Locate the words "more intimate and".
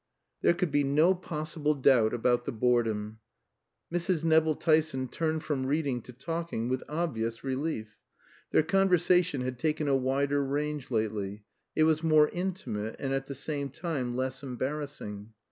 12.01-13.13